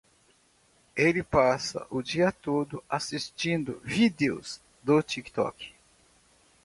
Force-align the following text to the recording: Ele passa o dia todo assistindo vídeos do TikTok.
Ele 0.97 1.21
passa 1.21 1.85
o 1.91 2.01
dia 2.01 2.31
todo 2.31 2.83
assistindo 2.89 3.79
vídeos 3.83 4.59
do 4.81 4.99
TikTok. 5.03 5.75